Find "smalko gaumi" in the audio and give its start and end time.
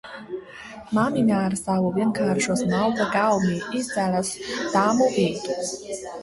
2.61-3.61